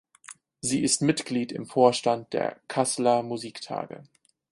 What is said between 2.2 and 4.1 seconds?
der Kasseler Musiktage.